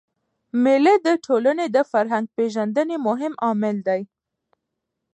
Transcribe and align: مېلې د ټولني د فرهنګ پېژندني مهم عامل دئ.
مېلې 0.63 0.95
د 1.05 1.07
ټولني 1.25 1.65
د 1.75 1.77
فرهنګ 1.91 2.25
پېژندني 2.35 2.97
مهم 3.07 3.33
عامل 3.43 3.77
دئ. 3.87 4.01